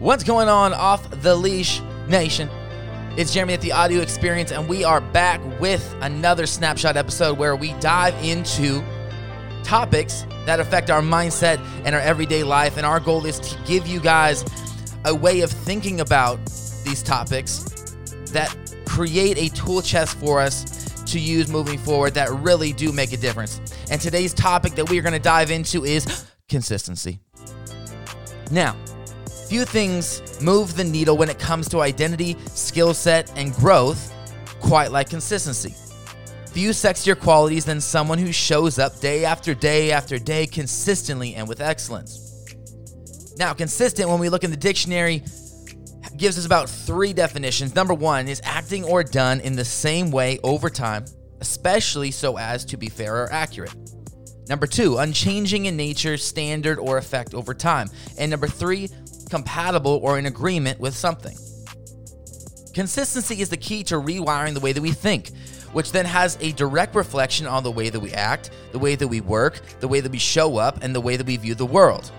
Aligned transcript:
What's 0.00 0.22
going 0.22 0.48
on 0.48 0.74
off 0.74 1.10
the 1.22 1.34
leash 1.34 1.80
nation? 2.06 2.48
It's 3.16 3.34
Jeremy 3.34 3.54
at 3.54 3.60
the 3.60 3.72
Audio 3.72 4.00
Experience, 4.00 4.52
and 4.52 4.68
we 4.68 4.84
are 4.84 5.00
back 5.00 5.40
with 5.58 5.92
another 6.02 6.46
snapshot 6.46 6.96
episode 6.96 7.36
where 7.36 7.56
we 7.56 7.72
dive 7.80 8.14
into 8.22 8.80
topics 9.64 10.24
that 10.46 10.60
affect 10.60 10.88
our 10.88 11.02
mindset 11.02 11.58
and 11.84 11.96
our 11.96 12.00
everyday 12.00 12.44
life. 12.44 12.76
And 12.76 12.86
our 12.86 13.00
goal 13.00 13.26
is 13.26 13.40
to 13.40 13.60
give 13.64 13.88
you 13.88 13.98
guys 13.98 14.44
a 15.04 15.12
way 15.12 15.40
of 15.40 15.50
thinking 15.50 16.00
about 16.00 16.38
these 16.84 17.02
topics 17.02 17.64
that 18.26 18.56
create 18.86 19.36
a 19.36 19.52
tool 19.52 19.82
chest 19.82 20.16
for 20.18 20.40
us 20.40 21.02
to 21.06 21.18
use 21.18 21.48
moving 21.48 21.76
forward 21.76 22.14
that 22.14 22.30
really 22.30 22.72
do 22.72 22.92
make 22.92 23.12
a 23.12 23.16
difference. 23.16 23.60
And 23.90 24.00
today's 24.00 24.32
topic 24.32 24.76
that 24.76 24.88
we 24.88 24.96
are 25.00 25.02
going 25.02 25.12
to 25.12 25.18
dive 25.18 25.50
into 25.50 25.84
is 25.84 26.24
consistency. 26.48 27.18
Now, 28.52 28.76
few 29.48 29.64
things 29.64 30.22
move 30.42 30.76
the 30.76 30.84
needle 30.84 31.16
when 31.16 31.30
it 31.30 31.38
comes 31.38 31.68
to 31.70 31.80
identity, 31.80 32.36
skill 32.54 32.92
set, 32.92 33.32
and 33.36 33.54
growth 33.54 34.12
quite 34.60 34.92
like 34.92 35.08
consistency. 35.08 35.74
Few 36.52 36.70
sexier 36.70 37.18
qualities 37.18 37.64
than 37.64 37.80
someone 37.80 38.18
who 38.18 38.32
shows 38.32 38.78
up 38.78 39.00
day 39.00 39.24
after 39.24 39.54
day 39.54 39.92
after 39.92 40.18
day 40.18 40.46
consistently 40.46 41.34
and 41.34 41.48
with 41.48 41.60
excellence. 41.60 42.24
Now, 43.38 43.54
consistent, 43.54 44.08
when 44.08 44.18
we 44.18 44.28
look 44.28 44.44
in 44.44 44.50
the 44.50 44.56
dictionary, 44.56 45.22
gives 46.16 46.36
us 46.36 46.44
about 46.44 46.68
three 46.68 47.12
definitions. 47.12 47.74
Number 47.74 47.94
one 47.94 48.28
is 48.28 48.40
acting 48.44 48.84
or 48.84 49.04
done 49.04 49.40
in 49.40 49.54
the 49.54 49.64
same 49.64 50.10
way 50.10 50.38
over 50.42 50.68
time, 50.68 51.04
especially 51.40 52.10
so 52.10 52.36
as 52.36 52.64
to 52.66 52.76
be 52.76 52.88
fair 52.88 53.22
or 53.22 53.32
accurate. 53.32 53.74
Number 54.48 54.66
two, 54.66 54.96
unchanging 54.98 55.66
in 55.66 55.76
nature, 55.76 56.16
standard, 56.16 56.78
or 56.78 56.98
effect 56.98 57.34
over 57.34 57.54
time. 57.54 57.88
And 58.18 58.30
number 58.30 58.48
three, 58.48 58.88
compatible 59.28 60.00
or 60.02 60.18
in 60.18 60.26
agreement 60.26 60.80
with 60.80 60.94
something. 60.94 61.36
Consistency 62.74 63.40
is 63.40 63.48
the 63.48 63.56
key 63.56 63.82
to 63.84 63.96
rewiring 63.96 64.54
the 64.54 64.60
way 64.60 64.72
that 64.72 64.80
we 64.80 64.92
think, 64.92 65.30
which 65.72 65.92
then 65.92 66.04
has 66.04 66.38
a 66.40 66.52
direct 66.52 66.94
reflection 66.94 67.46
on 67.46 67.62
the 67.62 67.70
way 67.70 67.90
that 67.90 68.00
we 68.00 68.12
act, 68.12 68.50
the 68.72 68.78
way 68.78 68.94
that 68.94 69.08
we 69.08 69.20
work, 69.20 69.60
the 69.80 69.88
way 69.88 70.00
that 70.00 70.12
we 70.12 70.18
show 70.18 70.56
up, 70.56 70.82
and 70.82 70.94
the 70.94 71.00
way 71.00 71.16
that 71.16 71.26
we 71.26 71.36
view 71.36 71.54
the 71.54 71.66
world. 71.66 72.10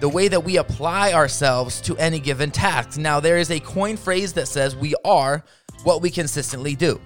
The 0.00 0.08
way 0.08 0.28
that 0.28 0.42
we 0.42 0.56
apply 0.56 1.12
ourselves 1.12 1.80
to 1.82 1.96
any 1.98 2.18
given 2.18 2.50
task. 2.50 2.98
Now, 2.98 3.20
there 3.20 3.36
is 3.36 3.50
a 3.50 3.60
coin 3.60 3.98
phrase 3.98 4.32
that 4.32 4.48
says 4.48 4.74
we 4.74 4.94
are 5.04 5.44
what 5.84 6.00
we 6.00 6.10
consistently 6.10 6.74
do. 6.74 6.98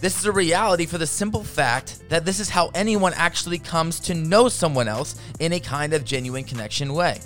This 0.00 0.18
is 0.18 0.26
a 0.26 0.32
reality 0.32 0.86
for 0.86 0.98
the 0.98 1.06
simple 1.06 1.42
fact 1.42 2.08
that 2.08 2.24
this 2.24 2.38
is 2.38 2.48
how 2.48 2.70
anyone 2.74 3.14
actually 3.14 3.58
comes 3.58 3.98
to 4.00 4.14
know 4.14 4.48
someone 4.48 4.86
else 4.86 5.20
in 5.40 5.54
a 5.54 5.60
kind 5.60 5.94
of 5.94 6.04
genuine 6.04 6.44
connection 6.44 6.92
way. 6.92 7.18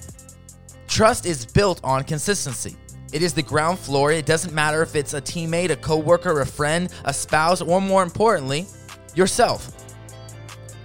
Trust 0.91 1.25
is 1.25 1.47
built 1.47 1.81
on 1.85 2.03
consistency. 2.03 2.77
It 3.13 3.23
is 3.23 3.33
the 3.33 3.43
ground 3.43 3.79
floor. 3.79 4.11
It 4.11 4.27
doesn't 4.27 4.53
matter 4.53 4.83
if 4.83 4.97
it's 4.97 5.15
a 5.15 5.21
teammate, 5.21 5.71
a 5.71 5.77
coworker, 5.77 6.41
a 6.41 6.47
friend, 6.47 6.93
a 7.05 7.15
spouse, 7.15 7.63
or 7.63 7.81
more 7.81 8.03
importantly, 8.03 8.67
yourself. 9.15 9.73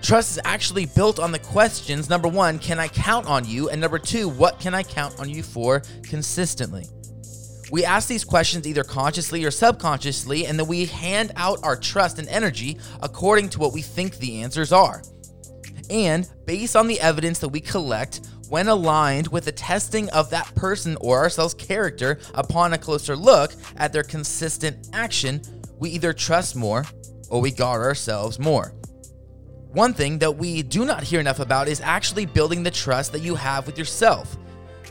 Trust 0.04 0.30
is 0.30 0.40
actually 0.46 0.86
built 0.86 1.20
on 1.20 1.32
the 1.32 1.40
questions 1.40 2.08
number 2.08 2.28
one, 2.28 2.60
can 2.60 2.78
I 2.78 2.88
count 2.88 3.26
on 3.26 3.46
you? 3.46 3.70
And 3.70 3.82
number 3.82 3.98
two, 3.98 4.30
what 4.30 4.60
can 4.60 4.76
I 4.76 4.84
count 4.84 5.20
on 5.20 5.28
you 5.28 5.42
for 5.42 5.82
consistently? 6.04 6.86
We 7.72 7.84
ask 7.84 8.08
these 8.08 8.24
questions 8.24 8.68
either 8.68 8.84
consciously 8.84 9.44
or 9.44 9.50
subconsciously, 9.50 10.46
and 10.46 10.60
then 10.60 10.68
we 10.68 10.86
hand 10.86 11.32
out 11.36 11.58
our 11.64 11.76
trust 11.76 12.20
and 12.20 12.28
energy 12.30 12.78
according 13.02 13.50
to 13.50 13.60
what 13.60 13.74
we 13.74 13.82
think 13.82 14.20
the 14.20 14.44
answers 14.44 14.72
are. 14.72 15.02
And 15.90 16.30
based 16.46 16.76
on 16.76 16.88
the 16.88 17.00
evidence 17.00 17.40
that 17.40 17.50
we 17.50 17.60
collect, 17.60 18.22
when 18.50 18.68
aligned 18.68 19.28
with 19.30 19.46
the 19.46 19.52
testing 19.52 20.10
of 20.10 20.30
that 20.30 20.54
person 20.56 20.98
or 21.02 21.18
ourselves' 21.18 21.54
character 21.54 22.20
upon 22.34 22.74
a 22.74 22.78
closer 22.78 23.16
look 23.16 23.54
at 23.78 23.92
their 23.92 24.04
consistent 24.04 24.90
action, 24.94 25.42
we 25.80 25.90
either 25.90 26.14
trust 26.14 26.56
more 26.56 26.86
or 27.30 27.42
we 27.42 27.52
guard 27.52 27.82
ourselves 27.82 28.40
more. 28.40 28.74
One 29.72 29.94
thing 29.94 30.20
that 30.20 30.38
we 30.38 30.62
do 30.62 30.86
not 30.86 31.04
hear 31.04 31.20
enough 31.20 31.40
about 31.40 31.68
is 31.68 31.82
actually 31.82 32.26
building 32.26 32.64
the 32.64 32.72
trust 32.72 33.12
that 33.12 33.20
you 33.20 33.36
have 33.36 33.66
with 33.66 33.78
yourself. 33.78 34.38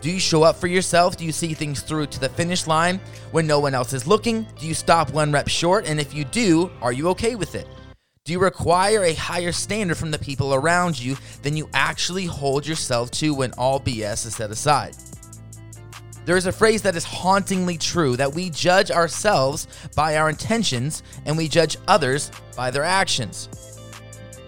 Do 0.02 0.10
you 0.10 0.20
show 0.20 0.42
up 0.42 0.56
for 0.56 0.66
yourself? 0.66 1.16
Do 1.16 1.24
you 1.24 1.32
see 1.32 1.54
things 1.54 1.80
through 1.80 2.08
to 2.08 2.20
the 2.20 2.28
finish 2.28 2.66
line 2.66 3.00
when 3.30 3.46
no 3.46 3.60
one 3.60 3.72
else 3.72 3.94
is 3.94 4.06
looking? 4.06 4.46
Do 4.58 4.66
you 4.66 4.74
stop 4.74 5.10
one 5.12 5.32
rep 5.32 5.48
short? 5.48 5.88
And 5.88 5.98
if 5.98 6.12
you 6.12 6.24
do, 6.24 6.70
are 6.82 6.92
you 6.92 7.08
okay 7.10 7.34
with 7.34 7.54
it? 7.54 7.66
Do 8.24 8.32
you 8.32 8.38
require 8.38 9.04
a 9.04 9.12
higher 9.12 9.52
standard 9.52 9.98
from 9.98 10.10
the 10.10 10.18
people 10.18 10.54
around 10.54 10.98
you 10.98 11.18
than 11.42 11.58
you 11.58 11.68
actually 11.74 12.24
hold 12.24 12.66
yourself 12.66 13.10
to 13.10 13.34
when 13.34 13.52
all 13.58 13.78
BS 13.78 14.24
is 14.24 14.34
set 14.36 14.50
aside? 14.50 14.96
There 16.24 16.38
is 16.38 16.46
a 16.46 16.52
phrase 16.52 16.80
that 16.80 16.96
is 16.96 17.04
hauntingly 17.04 17.76
true 17.76 18.16
that 18.16 18.32
we 18.32 18.48
judge 18.48 18.90
ourselves 18.90 19.68
by 19.94 20.16
our 20.16 20.30
intentions 20.30 21.02
and 21.26 21.36
we 21.36 21.48
judge 21.48 21.76
others 21.86 22.30
by 22.56 22.70
their 22.70 22.82
actions. 22.82 23.50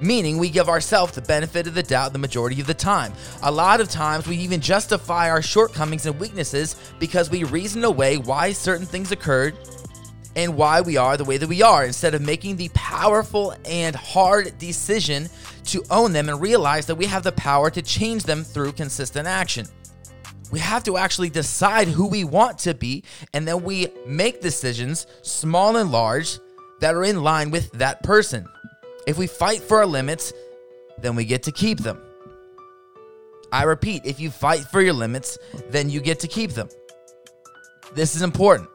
Meaning, 0.01 0.39
we 0.39 0.49
give 0.49 0.71
ourselves 0.71 1.13
the 1.13 1.21
benefit 1.21 1.67
of 1.67 1.75
the 1.75 1.83
doubt 1.83 2.15
the 2.15 2.19
majority 2.19 2.63
of 2.63 2.67
the 2.67 2.73
time. 2.73 3.13
A 3.43 3.53
lot 3.53 3.83
of 3.83 3.91
times, 3.91 4.27
we 4.27 4.39
even 4.39 4.63
justify 4.63 5.29
our 5.29 5.43
shortcomings 5.43 6.07
and 6.07 6.19
weaknesses 6.19 6.77
because 6.99 7.29
we 7.29 7.45
reason 7.45 7.85
away 7.85 8.17
why 8.17 8.53
certain 8.53 8.87
things 8.87 9.13
occurred 9.13 9.55
and 10.37 10.55
why 10.55 10.83
we 10.83 10.97
are 10.99 11.17
the 11.17 11.25
way 11.25 11.39
that 11.39 11.49
we 11.49 11.63
are 11.63 11.85
instead 11.85 12.15
of 12.15 12.21
making 12.21 12.57
the 12.57 12.69
powerful 12.75 13.57
and 13.65 13.97
hard 13.97 14.57
decision 14.59 15.29
to 15.65 15.83
own 15.91 16.13
them 16.13 16.29
and 16.29 16.41
realize 16.41 16.87
that 16.87 16.95
we 16.95 17.07
have 17.07 17.23
the 17.23 17.33
power 17.33 17.71
to 17.71 17.83
change 17.83 18.23
them 18.25 18.45
through 18.45 18.73
consistent 18.73 19.27
action. 19.27 19.67
We 20.53 20.61
have 20.61 20.85
to 20.85 20.97
actually 20.97 21.31
decide 21.31 21.89
who 21.89 22.07
we 22.07 22.23
want 22.23 22.59
to 22.61 22.75
be, 22.75 23.03
and 23.33 23.49
then 23.49 23.65
we 23.65 23.89
make 24.07 24.41
decisions, 24.41 25.07
small 25.23 25.77
and 25.77 25.91
large, 25.91 26.39
that 26.81 26.95
are 26.95 27.03
in 27.03 27.23
line 27.23 27.51
with 27.51 27.73
that 27.73 28.03
person. 28.05 28.47
If 29.07 29.19
we 29.19 29.27
fight 29.27 29.61
for 29.61 29.79
our 29.79 29.87
limits, 29.87 30.33
then 30.99 31.17
we 31.17 31.25
get 31.25 31.43
to 31.45 31.53
keep 31.53 31.79
them. 31.79 32.01
I 33.51 33.63
repeat, 33.63 34.03
if 34.05 34.21
you 34.21 34.31
fight 34.31 34.61
for 34.71 34.81
your 34.81 34.93
limits, 34.93 35.39
then 35.71 35.89
you 35.89 36.01
get 36.01 36.21
to 36.21 36.29
keep 36.29 36.53
them. 36.53 36.69
This 37.95 38.15
is 38.15 38.23
important. 38.23 38.69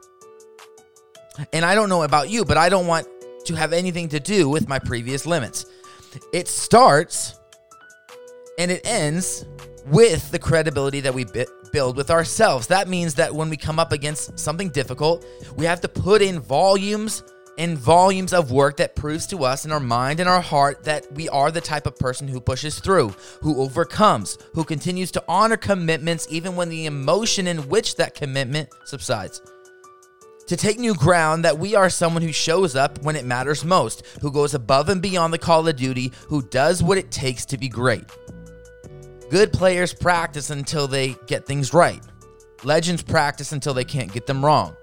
And 1.52 1.64
I 1.64 1.74
don't 1.74 1.88
know 1.88 2.02
about 2.02 2.30
you, 2.30 2.44
but 2.44 2.56
I 2.56 2.68
don't 2.68 2.86
want 2.86 3.06
to 3.46 3.54
have 3.54 3.72
anything 3.72 4.08
to 4.10 4.20
do 4.20 4.48
with 4.48 4.68
my 4.68 4.78
previous 4.78 5.26
limits. 5.26 5.66
It 6.32 6.48
starts 6.48 7.38
and 8.58 8.70
it 8.70 8.86
ends 8.86 9.46
with 9.86 10.30
the 10.30 10.38
credibility 10.38 11.00
that 11.00 11.14
we 11.14 11.24
build 11.72 11.96
with 11.96 12.10
ourselves. 12.10 12.66
That 12.68 12.88
means 12.88 13.14
that 13.14 13.34
when 13.34 13.48
we 13.48 13.56
come 13.56 13.78
up 13.78 13.92
against 13.92 14.38
something 14.38 14.68
difficult, 14.68 15.26
we 15.56 15.64
have 15.64 15.80
to 15.80 15.88
put 15.88 16.22
in 16.22 16.38
volumes 16.38 17.24
and 17.58 17.76
volumes 17.76 18.32
of 18.32 18.50
work 18.50 18.78
that 18.78 18.94
proves 18.94 19.26
to 19.26 19.44
us 19.44 19.64
in 19.64 19.72
our 19.72 19.80
mind 19.80 20.20
and 20.20 20.28
our 20.28 20.40
heart 20.40 20.84
that 20.84 21.10
we 21.12 21.28
are 21.28 21.50
the 21.50 21.60
type 21.60 21.86
of 21.86 21.98
person 21.98 22.26
who 22.26 22.40
pushes 22.40 22.78
through, 22.78 23.14
who 23.42 23.60
overcomes, 23.60 24.38
who 24.54 24.64
continues 24.64 25.10
to 25.10 25.24
honor 25.28 25.56
commitments 25.56 26.26
even 26.30 26.56
when 26.56 26.70
the 26.70 26.86
emotion 26.86 27.46
in 27.46 27.68
which 27.68 27.96
that 27.96 28.14
commitment 28.14 28.70
subsides 28.86 29.42
to 30.46 30.56
take 30.56 30.78
new 30.78 30.94
ground 30.94 31.44
that 31.44 31.58
we 31.58 31.74
are 31.74 31.88
someone 31.88 32.22
who 32.22 32.32
shows 32.32 32.76
up 32.76 33.02
when 33.02 33.16
it 33.16 33.24
matters 33.24 33.64
most, 33.64 34.04
who 34.20 34.30
goes 34.30 34.54
above 34.54 34.88
and 34.88 35.00
beyond 35.00 35.32
the 35.32 35.38
call 35.38 35.66
of 35.66 35.76
duty, 35.76 36.12
who 36.28 36.42
does 36.42 36.82
what 36.82 36.98
it 36.98 37.10
takes 37.10 37.44
to 37.46 37.58
be 37.58 37.68
great. 37.68 38.04
Good 39.30 39.52
players 39.52 39.94
practice 39.94 40.50
until 40.50 40.86
they 40.86 41.16
get 41.26 41.46
things 41.46 41.72
right. 41.72 42.02
Legends 42.64 43.02
practice 43.02 43.52
until 43.52 43.74
they 43.74 43.84
can't 43.84 44.12
get 44.12 44.26
them 44.26 44.44
wrong. 44.44 44.76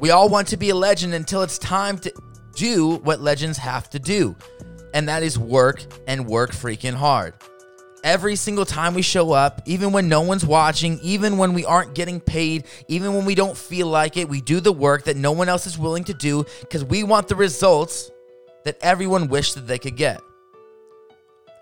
We 0.00 0.10
all 0.10 0.28
want 0.28 0.48
to 0.48 0.56
be 0.56 0.70
a 0.70 0.74
legend 0.74 1.14
until 1.14 1.42
it's 1.42 1.58
time 1.58 1.98
to 1.98 2.12
do 2.54 2.96
what 2.96 3.20
legends 3.20 3.58
have 3.58 3.88
to 3.90 3.98
do, 3.98 4.36
and 4.92 5.08
that 5.08 5.22
is 5.22 5.38
work 5.38 5.82
and 6.06 6.26
work 6.26 6.52
freaking 6.52 6.94
hard 6.94 7.34
every 8.04 8.36
single 8.36 8.66
time 8.66 8.94
we 8.94 9.02
show 9.02 9.32
up, 9.32 9.62
even 9.64 9.90
when 9.90 10.08
no 10.08 10.20
one's 10.20 10.44
watching, 10.44 11.00
even 11.02 11.38
when 11.38 11.54
we 11.54 11.64
aren't 11.64 11.94
getting 11.94 12.20
paid, 12.20 12.64
even 12.86 13.14
when 13.14 13.24
we 13.24 13.34
don't 13.34 13.56
feel 13.56 13.88
like 13.88 14.16
it, 14.16 14.28
we 14.28 14.40
do 14.42 14.60
the 14.60 14.72
work 14.72 15.04
that 15.04 15.16
no 15.16 15.32
one 15.32 15.48
else 15.48 15.66
is 15.66 15.78
willing 15.78 16.04
to 16.04 16.14
do 16.14 16.44
because 16.60 16.84
we 16.84 17.02
want 17.02 17.26
the 17.26 17.34
results 17.34 18.10
that 18.64 18.76
everyone 18.82 19.28
wished 19.28 19.54
that 19.54 19.66
they 19.66 19.78
could 19.78 19.96
get. 19.96 20.20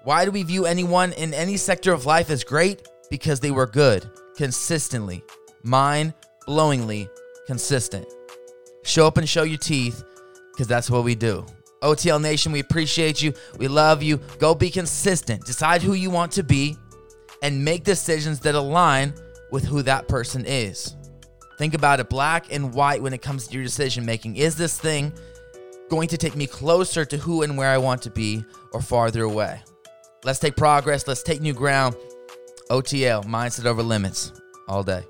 Why 0.05 0.25
do 0.25 0.33
we 0.33 0.43
view 0.43 0.67
anyone 0.67 1.13
in 1.13 1.33
any 1.33 1.57
sector 1.57 1.93
of 1.93 2.07
life 2.07 2.29
as 2.29 2.43
great? 2.43 2.89
Because 3.09 3.39
they 3.39 3.53
were 3.53 3.67
good, 3.67 4.11
consistently, 4.37 5.23
mind 5.63 6.13
blowingly 6.47 7.09
consistent. 7.47 8.07
Show 8.83 9.07
up 9.07 9.17
and 9.17 9.29
show 9.29 9.45
your 9.45 9.59
teeth 9.59 10.03
because 10.53 10.67
that's 10.67 10.91
what 10.91 11.05
we 11.05 11.15
do. 11.15 11.47
OTL 11.83 12.21
Nation, 12.21 12.53
we 12.53 12.61
appreciate 12.61 13.21
you. 13.21 13.33
We 13.59 13.69
love 13.69 14.03
you. 14.03 14.19
Go 14.39 14.55
be 14.55 14.71
consistent. 14.71 15.45
Decide 15.45 15.83
who 15.83 15.95
you 15.95 16.11
want 16.11 16.33
to 16.33 16.43
be 16.43 16.77
and 17.43 17.65
make 17.65 17.85
decisions 17.85 18.41
that 18.41 18.55
align 18.55 19.13
with 19.51 19.65
who 19.65 19.83
that 19.83 20.09
person 20.09 20.45
is. 20.47 20.97
Think 21.59 21.75
about 21.75 22.01
it 22.01 22.09
black 22.09 22.53
and 22.53 22.73
white 22.73 23.03
when 23.03 23.13
it 23.13 23.21
comes 23.21 23.47
to 23.49 23.55
your 23.55 23.65
decision 23.65 24.07
making. 24.07 24.37
Is 24.37 24.57
this 24.57 24.79
thing 24.79 25.13
going 25.91 26.09
to 26.09 26.17
take 26.17 26.35
me 26.37 26.47
closer 26.47 27.05
to 27.05 27.17
who 27.19 27.43
and 27.43 27.57
where 27.59 27.69
I 27.69 27.79
want 27.79 28.03
to 28.03 28.11
be 28.11 28.45
or 28.73 28.81
farther 28.81 29.25
away? 29.25 29.61
Let's 30.25 30.39
take 30.39 30.57
progress. 30.57 31.07
Let's 31.07 31.23
take 31.23 31.41
new 31.41 31.53
ground. 31.53 31.97
OTL, 32.71 33.25
mindset 33.27 33.67
over 33.67 33.83
limits, 33.83 34.33
all 34.69 34.83
day. 34.83 35.03